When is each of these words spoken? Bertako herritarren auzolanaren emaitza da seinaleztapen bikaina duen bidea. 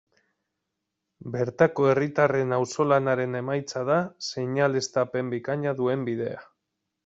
Bertako 1.35 1.85
herritarren 1.89 2.57
auzolanaren 2.59 3.39
emaitza 3.43 3.87
da 3.93 4.01
seinaleztapen 4.31 5.33
bikaina 5.39 5.79
duen 5.83 6.11
bidea. 6.13 6.45